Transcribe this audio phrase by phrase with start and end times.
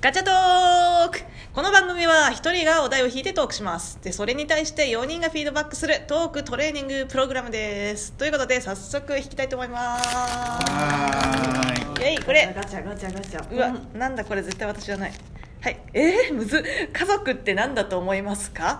[0.00, 1.20] ガチャトーク。
[1.52, 3.98] この番組は1人がお題を引いてトークします。
[4.02, 8.12] でそれに対して4人がフィードバックするトークトレーニングプログラムです。
[8.12, 10.08] ということで早速引きたいと思います。
[10.08, 12.50] はイェイこれ。
[12.56, 13.54] ガチャガチャガチャ。
[13.54, 15.12] うわなんだこれ絶対私じゃない。
[15.60, 18.78] はいえー、むず家族って何だと思いますか？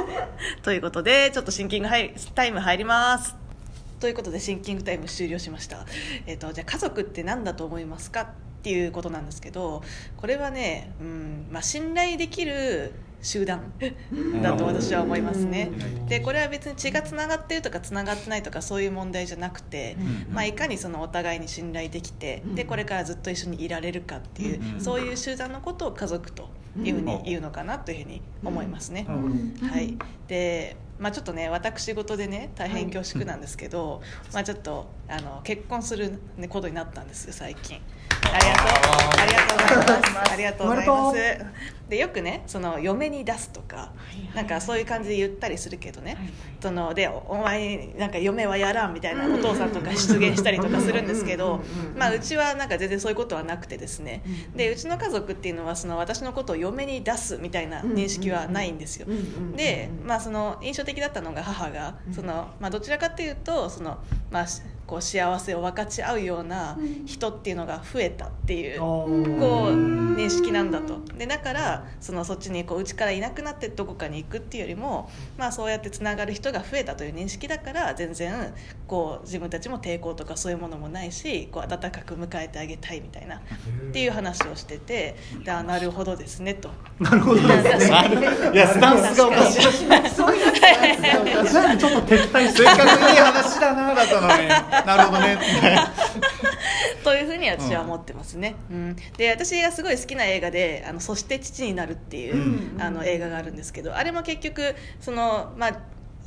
[0.62, 1.88] ということでちょっとシンキング
[2.34, 3.34] タイム入ります。
[4.00, 5.84] ということでシンキングタイム終了しました、
[6.26, 8.32] えっとじゃあ家族って何だと思いますか？
[8.64, 9.82] っていうことなんですけど
[10.16, 13.60] これはね、うんまあ、信頼できる集団
[14.42, 15.70] だと私は思いますね。
[16.08, 19.98] でこれは別に血がつながってるとかつながってないとかそういう問題じゃなくて、
[20.30, 26.48] まあ、いかにそのお互いに信頼できてでこれからずっと一緒にいられるかっていううんそういう集団のことを家族と
[26.82, 29.06] いうふうに言うのかなというふうに思いますね。
[29.06, 37.80] はい、で、まあ、ちょっとね私事でね大変恐縮なんですけど、まあ、ちょっとあの結婚する、ね、ことになったんですよ最近
[38.32, 38.74] ありがとう
[39.20, 40.32] ありがとうございます。
[40.32, 41.74] ありがとうございます。
[41.88, 43.92] でよくねその嫁に出すとか
[44.34, 46.16] なんかそういう感じで言ったりするけどね
[46.60, 51.62] そのでおお前なんか嫁はやらんみたいなお父さんとか出現したりとかするんですけど
[51.94, 54.22] まあうちはなんか全然そういうことはなくてですね。
[54.56, 59.06] でうちの家族っていうのはその私のことを嫁に出すみたいな認識はないんですよ。
[59.54, 63.98] で、まあ、その印象的だったのが母がその、まあ、どちらかというとその、
[64.30, 69.74] まあ、しこう幸せを分かち合うような人っていうのが増えたっていうこう
[70.14, 71.00] 認識なんだと。
[71.16, 78.52] でだからそのそっちにこう家からいなくなってどこかに行くっていうよりも、まあ、そうやってつながる人が増えたという認識だから全然
[78.86, 83.40] こう自分たちも抵抗とかそういうものもないしこう温かく迎えてあげたいみたいなっ
[83.92, 86.70] ていう話をしててなるほどですねと。
[87.00, 88.52] なるほどですね。
[88.52, 89.62] いやスタンスがおかしい
[91.88, 95.38] ちょっと敵対せっかくいい話だなだったのになるほどね。
[97.04, 105.78] というふうに私は思ってますね、うん、で私がすごい好きな映画で「あのそして父になる」っていう、あの映画があるんですけどあれも結局その、まあ、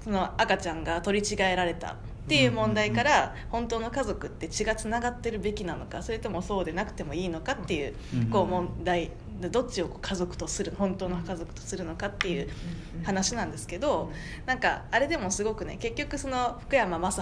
[0.03, 7.93] その赤ちゃんが取り違えられたっていう問題から本当の家族って血がつながってるべきなのかそれともそうでなくてもいいのかっていう
[8.29, 12.49] こう問題でどっちを家族とする本当の家族とするのかっていう
[13.03, 14.11] 話なんですけど
[14.45, 17.21] なんかあれでもすごくね結局その福山雅治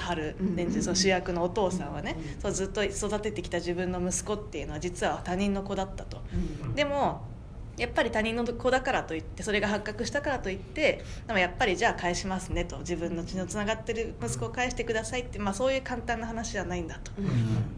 [0.58, 6.22] 演じ主役のお父さんはねそうずっと育ててきた自分の息子っていうのは実は他人の子だったと。
[6.76, 7.35] でも
[7.78, 12.80] やっぱり他人の子だからといってそれが発覚したからといってでもやっぱりじゃあ返しますねと。
[12.80, 17.12] 自分の血のつながってる息子を返してくださいって、まあ、そういう簡単な話じゃないんだと。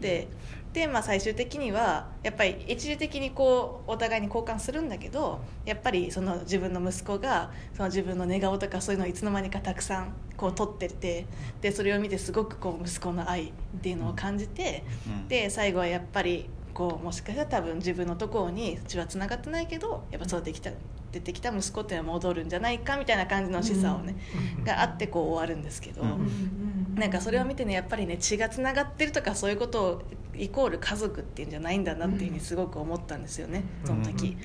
[0.00, 0.28] で
[0.72, 11.26] で、まあ、最終的にはやっぱり一時的にこうお互いに交換するんだけどやっぱりその自分の息子がその自分の寝顔とかそういうのをいつの間にかたくさんこう撮ってて
[11.60, 15.28] でそれを見てすごくこう息子の愛っていうのを感じて、うん。
[15.28, 16.48] で最後はやっぱり
[16.78, 20.70] こうもしかしたら多分自分のところに血はつながってないけどやっぱ育ててきた
[21.10, 24.14] 出てきた息子っていうのは戻るんじゃないかみたいな感じの示唆をね、
[24.62, 26.02] があってこう終わるんですけど。
[26.02, 30.02] うんなんかそれを見てねやっぱりね血がつながってるとかそういうことを
[30.36, 34.36] イコール家族っていうんじゃないんだなっていうふうにすごく思ったんですよねその時。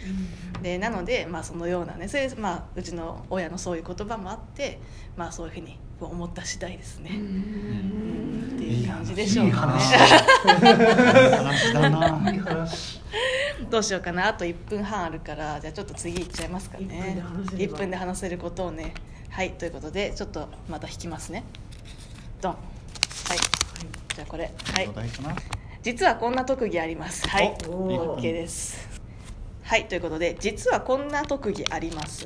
[0.61, 4.79] でなので、まあ、そのようなねそれ、まあ、うちの親のそういう言葉もあって、
[5.17, 7.11] まあ、そういうふうに思った次第ですね。
[8.73, 9.73] いう感じでしょうかね。
[11.37, 12.21] 話だな。
[13.69, 14.27] どうしようかな。
[14.27, 17.23] あと1分半あるからじゃあちょっと次いっちゃいますかね。
[17.23, 17.73] 1分で話せれば。
[17.75, 18.93] 1分で話せることをね。
[19.29, 21.43] はいということでちょっとまた引きますね。
[22.41, 22.51] ドン。
[22.51, 22.61] はい。
[24.15, 24.51] じゃあこれ。
[24.73, 24.89] はい。
[25.81, 27.27] 実はこんな特技あります。
[27.27, 27.55] はい。
[27.59, 29.01] OK です。
[29.63, 32.25] はいということで実はこんな特技あります。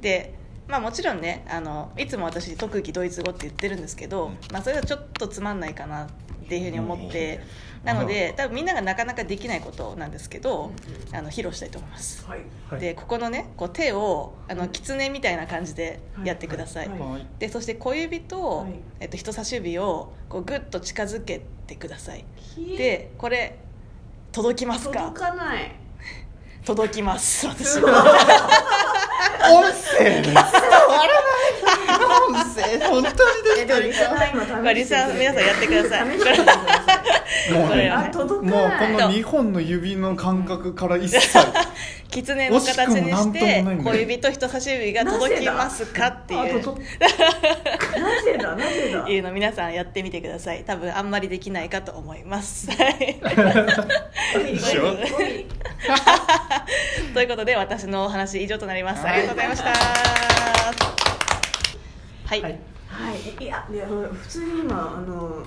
[0.00, 0.34] で
[0.66, 6.08] まあもちろんねあのいつも私特技ドイツ語って言ってるんですけど、まあ、それはちょっとつまんないかなっ
[6.48, 7.40] ていうふうに思って
[7.84, 10.72] なので多分みんながなかなかできないことなんですけど
[11.12, 12.24] あの披露したいと思います。
[12.26, 12.40] はい。
[12.70, 12.80] はい。
[12.80, 16.90] でここのねこう手をあの狐みたいな感じでやってください、
[17.38, 18.72] でそして小指と、はい。
[19.00, 22.24] えっと、人差し指をこうグッと近づけてください。
[22.56, 23.58] でこれ
[24.32, 25.00] 届きますか？
[25.00, 25.74] 届かない。
[26.64, 27.46] 届きます。
[27.46, 28.83] 私は
[29.52, 30.64] 音声で伝わらない
[32.26, 36.94] 音声本当にでもリサさん今試してまあリサ皆さんやってください試してくださ
[37.50, 41.38] いもうこれあ届もうこの2本の指の感覚から一切
[42.08, 45.84] 狐の形にして小指と人差し指が届きます。
[45.86, 46.62] かっていうな
[48.22, 52.70] ぜだなぜだいうの皆さんやってみてください多分あんまりできないかと思います。
[52.70, 54.94] はいしょ
[57.14, 59.06] ということで私のお話以上となります。
[59.06, 59.68] ありがとうございました。
[62.26, 62.58] はい、はい。
[62.88, 63.44] はい。
[63.44, 65.42] いやいや普通に今あの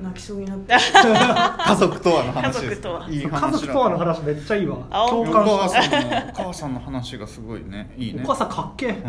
[0.00, 0.74] 泣きそうになって。
[0.76, 2.64] 家族とはの話です。
[2.64, 3.08] 家族とは。
[3.08, 4.76] いい家族とはの話めっちゃいいわ。
[4.90, 7.90] あ共お感した母さんのお母さんの話がすごいね。
[7.96, 8.22] いいね。
[8.24, 9.02] お母さんかっけえ。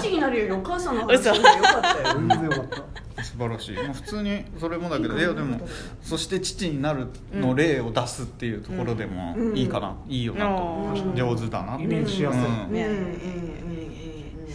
[0.00, 1.38] 父になるよりお母さんの話よか
[1.78, 2.14] ったよ。
[2.14, 5.60] 全然よかった素晴らしい、まあ、普通にそれもだけどいやでも
[6.02, 9.56] そして父になるの例を出すっていうところでもうん。
[9.56, 11.14] いいかな、いいよなと。
[11.14, 11.84] 上手だなって。
[11.84, 12.40] イメージしやすい。
[12.40, 12.46] うん。
[12.46, 12.92] うんうんうんうんう
[14.42, 14.46] ん。
[14.46, 14.52] で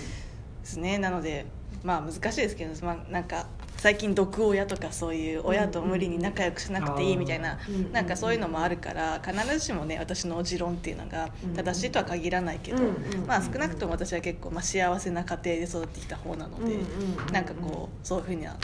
[0.64, 0.98] すね。
[0.98, 1.46] なので
[1.84, 3.48] まあ難しいですけど、まあ、なんか
[3.82, 7.92] 最近毒親とかそういう親と無理に仲良くしなくていいみたいな、うん。
[7.92, 12.86] なんかそういうのもあるから必ずしもね私の持論っていうのが正しいとは限らないけど、うん。
[12.90, 12.94] うん。
[13.26, 16.82] まあ、少なくとも私は結構、まあ、幸せな家庭で育ってきた方なので、うん。
[17.26, 18.56] うんなんかこうそういうふうな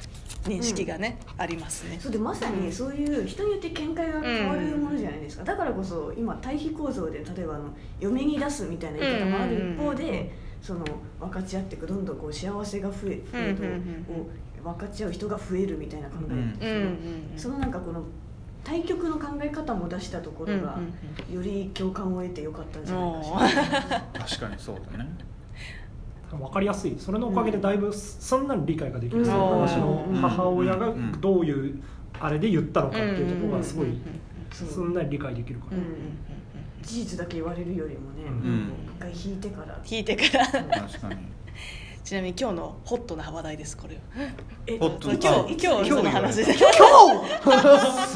[0.44, 1.98] 認識がね、ありますね。
[2.00, 10.30] そうでまさにそういう人によって見解が変わるものじゃないですか、だからこそ今対比構造で例えばあの嫁に出すみたいな言い方もある一方で、うんうんうん
[10.62, 10.84] その
[11.20, 14.06] 分かち合っていくどんどんこう幸せが増え増えると、うんうんうん。
[14.06, 16.32] こう分かち合う人が増えるみたいな考え、うん。
[16.32, 16.46] うんう
[17.36, 18.04] んそのなんかこの
[18.64, 24.02] 対極の考え方も出したところが、うんより共感を得てよかったんじゃないかしら。
[24.28, 25.10] 確かにそうだね。
[26.32, 26.96] 分かりやすい。
[26.98, 28.48] それのおかげでだいぶすん。
[28.48, 29.26] なり理解ができる、うん。
[29.26, 31.12] その話の母親がうん。
[31.22, 31.82] どういう
[32.20, 33.88] あれで言ったのかっていうところがすごい
[34.52, 34.68] そう。
[34.68, 35.84] すんなり理解できるから、うん。
[36.82, 38.72] 事実だけ言われるよりもね、うん。
[38.86, 39.80] 一回引いてから。
[39.90, 40.46] 引いてから。
[40.46, 41.16] 確かに
[42.08, 44.02] ちなみに今日のホットな話題ですこれは。
[44.66, 46.38] えホット今日今日その話。
[46.38, 46.46] で。
[46.46, 46.64] す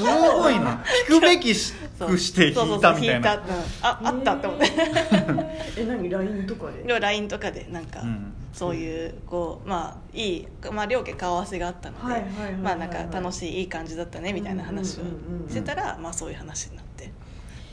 [0.01, 0.81] ごいな。
[1.09, 3.43] 聞くべきしくして引いたみたいな。
[3.81, 4.71] ああったって思って。
[5.75, 8.33] え何？LINE とかで？LINE とかでなんか、うん。
[8.53, 12.23] そういうこうまあいい、まあ、両家顔合わせがあったので
[12.63, 15.49] まあなんか楽しいいい感じだったねみたいな話をうんうんうんうん。
[15.49, 17.11] してたら、まあそういう話になって。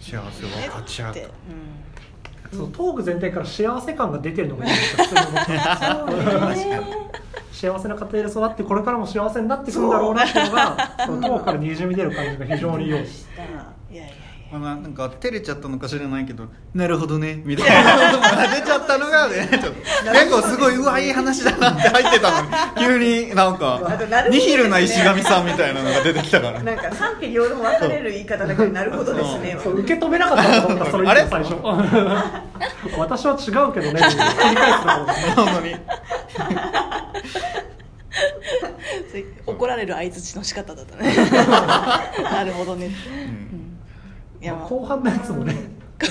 [0.01, 1.29] 幸せを分かち合うとで、
[2.53, 5.05] そのトーク全体から幸せ感が出てるのがいいですよ。
[5.05, 7.09] 普通に思ってそうね
[7.53, 13.05] 幸せな家庭で育ってこれからも幸せになっていくんだろうなっていうのがそのトークからにじみ出る感じが非常に良い
[14.51, 18.11] まあ、なんか照れちゃったのか知らないけどなるほどねみたいな。
[18.13, 19.81] ことが出ちゃったのがねちょっと
[20.13, 22.55] 結構すごいうわいい話だなって入ってたのに。
[22.79, 22.99] 急
[23.29, 23.99] になんか
[24.31, 24.31] ね。
[24.31, 26.63] ニヒルな石神さんみたいなのが出てきたから。
[26.63, 29.59] なんか賛否両論分かれる言い方だからなるほどですね。
[29.63, 31.27] そう受け止めなかったと思ったそのあれ？
[31.29, 31.55] 最初。
[32.97, 34.09] 私は違うけどね繰
[34.51, 35.77] り返すとこに。
[39.47, 41.15] 怒られる相づちの仕方だったね。
[42.23, 42.87] なるほどね。
[42.87, 43.58] うん。
[43.58, 43.58] い
[44.47, 45.79] やまあ後半のやつもね。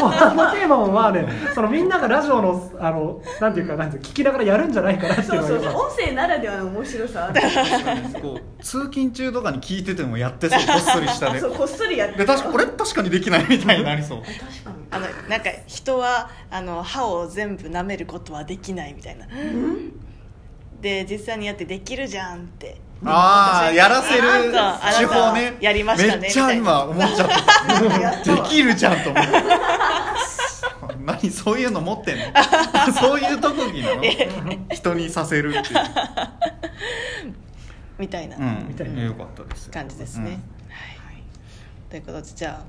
[0.00, 5.74] 後半のテーマもまあねそのみんながラジオのあのなんていうかなんていうか聞きながらやるんじゃないかなっていうそうそうそう。
[5.74, 7.40] 音声ならではの面白さある
[8.20, 10.60] こう通勤中とかに聞いててもやってそう。
[10.60, 11.40] こっそり下で。
[11.40, 12.18] そうこっそりやって。
[12.18, 14.22] で確かこれ確かにできないみたいになりそう。
[14.22, 14.76] 確かに。
[14.90, 19.26] あのなんか人はあの歯を全部舐めることはできないみたいな、
[20.80, 24.52] で実際にやってできるじゃんってああやらせる
[24.98, 25.56] 手法ね。
[25.60, 27.28] やりましたねめっちゃ今思っちゃっ
[28.24, 28.34] た。
[28.42, 29.30] できるじゃんと思って。
[31.04, 32.24] 何そういうの持ってんの？
[32.92, 34.02] そういう特技なの？
[34.70, 35.80] 人にさせるっていう、
[37.98, 38.36] みたいな。
[38.36, 39.02] うん、みたいな。
[39.02, 40.40] よかったです感じですね、はい、
[41.90, 42.64] ということでじゃあ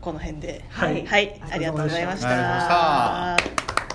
[0.00, 0.64] この辺で。
[0.68, 1.06] はい。
[1.06, 3.54] はい、ありがとうございましありがとうございました
[3.84, 3.87] た